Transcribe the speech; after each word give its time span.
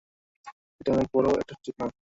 এটা 0.81 0.89
অনেক 0.93 1.07
বড়ো 1.13 1.29
একটা 1.35 1.53
সুযোগ 1.57 1.75
মা। 1.79 1.85